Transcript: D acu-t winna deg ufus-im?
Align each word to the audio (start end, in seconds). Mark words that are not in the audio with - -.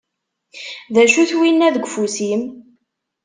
D 0.93 0.95
acu-t 1.03 1.31
winna 1.39 1.69
deg 1.75 1.85
ufus-im? 1.85 2.43